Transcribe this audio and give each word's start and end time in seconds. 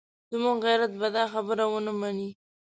زموږ 0.31 0.57
غیرت 0.67 0.91
به 0.99 1.07
دا 1.15 1.23
خبره 1.33 1.63
ونه 1.67 1.93
مني. 1.99 2.29